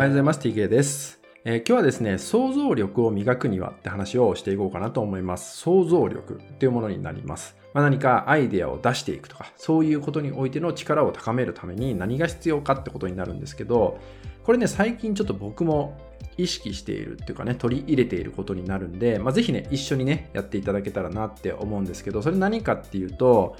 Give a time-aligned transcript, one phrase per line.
[0.00, 0.40] おはようございます。
[0.40, 1.20] TK です。
[1.44, 5.58] えー今日はですね、想像力を磨くにはって話をしていこうかなと思います。
[5.58, 7.54] 想像力っていうものになります。
[7.74, 13.98] まあ、何かアイデアを出していくとか、そういうことにおいての力を高めるために何が必要かってことになるんですけど、
[14.42, 15.98] これね、最近ちょっと僕も
[16.38, 23.54] 意識しているっていうかね、取り入れていることになるんで、まあ、ぜひね、一緒にね、やっていただけたらなって思うんですけど、それ何かっていうと、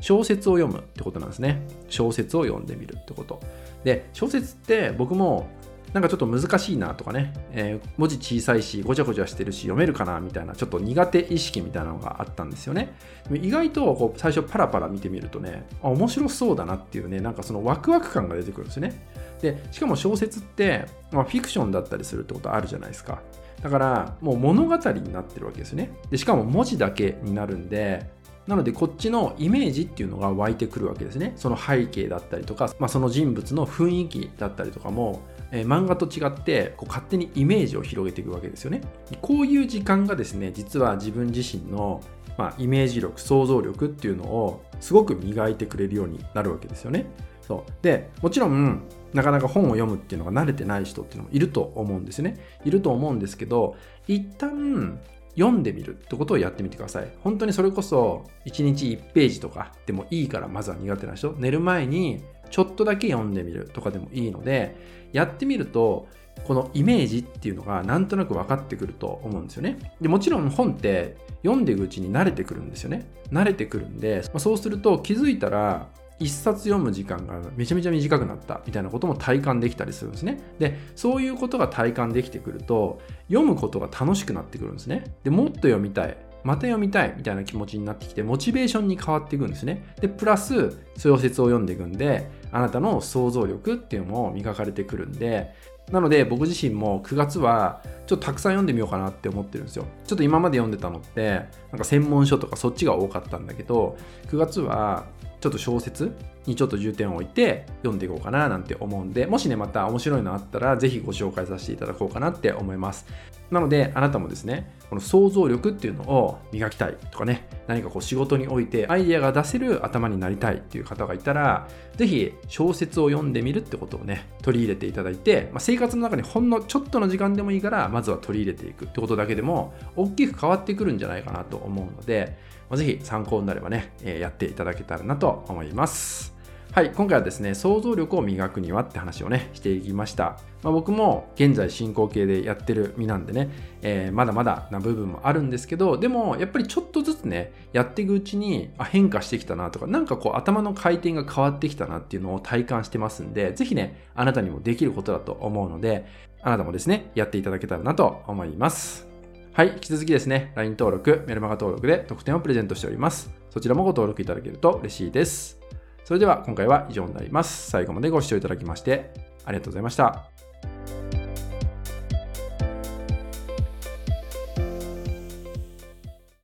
[0.00, 1.66] 小説を読むってことなんですね。
[1.88, 3.40] 小説を読んでみるってこと。
[3.84, 5.48] で、小説って僕も
[5.92, 12.94] なんかちょっと難しいなとかね、えー文字小さいし、ごちゃごちゃしてるし、読めるかなみたいな、ちょっと苦手意識みたいなのがあったんですよね。
[13.32, 19.06] 意外とこう最初パラパラ見てみるとね、あ、面白そうだなっていうね、なんかそのワクワク感が出てくるんですよね。
[19.40, 23.20] で、しかも小説って、まあ、フィクションだったりするってことあるじゃないですか。
[23.62, 25.92] だから、もう物語になってるわけですよね。
[26.10, 28.10] で、しかも文字だけになるんで、
[28.46, 31.34] なのでこっちのイメージっていうのが湧いてくるわけですね。
[31.36, 35.20] その背景だったりとか、まあ、その人物の雰囲気だったりとかも、
[35.52, 38.82] え漫画と違ってこう勝手にイメージを広げていくわけですよね。
[39.20, 42.00] こういう時間がですね、実は自分自身の、
[42.38, 47.06] まあ、イメージ力、想像力っていうのをすごく磨いてくれるようになるわけですよね。
[47.50, 52.36] そうでもちろんなかなか本を読むっていうのが慣れてない人っていうのもいると思うんですね。
[52.64, 53.74] いると思うんですけど
[54.06, 55.00] 一旦
[55.34, 57.12] 読んでみるってことをやってみてください。
[57.24, 64.76] 本当にそれこそ1日1ページとかでもいいからまずは苦手な人寝る前にちょっとだけ読んでみるとかでもいいので
[65.12, 66.08] やってみると
[66.44, 69.78] このイメージっていうのがなんとなく分かってくると思うんですよね。
[70.00, 73.10] でもちろん本って読んでいくうちに慣れてくるんですよね。
[73.30, 75.88] 慣れてくるんで、まあそうすると気づいたら
[76.18, 80.38] 一冊読む時間がめちゃめちゃ短くなったみたいなことも体感できたりするんですね。
[80.58, 85.16] で、そういうことが体感できてくると、読むことが楽しくなってくるんですね。
[85.24, 86.16] で、もっと読みたい。
[86.44, 89.84] また読みたいみたいな気持ちになってきて、モチベーションに変わっていくんですね。
[90.00, 95.54] で、プラス、小説を読んでいくんで、あなたの想像力っていうのも磨かれてくるんで、
[95.90, 99.86] なので僕自身も9月はちょっとたくさん読んでみようかなって思ってるんですよ。
[100.06, 101.42] ちょっと今まで読んでたのって、
[101.72, 103.96] なんか専門書とかそっちが多かったんだけど、
[104.28, 105.06] 9月は
[105.40, 106.14] ちょっと小説
[106.46, 113.06] にちょっと重点を置いて読んでいこうかななんて思うんで、もしね、また面白いのあったら、ぜひご紹介させていただこうかなって思います。
[113.50, 136.34] なので、あなたもですね、この想像力っていうのを磨きたいとかね、何かこう仕事においてアイデアが出せる頭になりたいっていう方がいたら、ぜひ小説を読んでみるってことをね、取り入れていただいて、まあ、生活の中にほんのちょっとの時間でもいいから、まずは取り入れていくってことだけでも、大きく変わってくるんじゃないかなと思うので、まあぜひ参考になればね、えやっていただけたらなとと思います。
[136.72, 140.38] はい、今回はですね、想像力を磨くにはって話をね、していきました。
[140.62, 143.50] まあ、僕も現在進行形でやってる身なんでね、
[143.82, 156.06] えーまだまだな部分もあるんですけど、でもやっぱりちょっとずつね、やっていくうちにあ変化してきたなとか、なんかこう頭の回転が変わってきたなっていうのを体感してますんで、ぜひね、あなたにもできることだと思うので、
[156.40, 159.09] あなたもですね、やっていただけたらなと思います。
[159.52, 163.32] はい、引き続きですね、LINE 登録、メルマガ登録で特典をプレゼントしております。
[163.50, 165.58] そちらもご登録いただけると嬉しいです。
[166.04, 167.68] それでは今回は以上になります。
[167.70, 169.12] 最後までご視聴いただきまして
[169.44, 170.39] ありがとうございました。